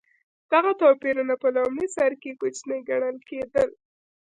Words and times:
دغه 0.51 0.71
توپیرونه 0.81 1.33
په 1.41 1.47
لومړي 1.55 1.87
سر 1.97 2.11
کې 2.21 2.31
کوچني 2.39 2.79
ګڼل 2.89 3.17
کېدل. 3.29 3.69